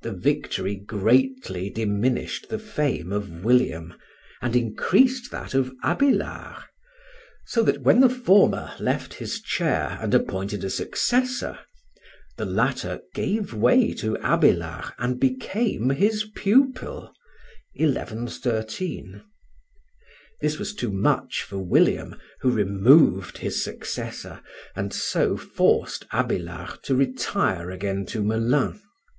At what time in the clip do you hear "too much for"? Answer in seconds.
20.74-21.58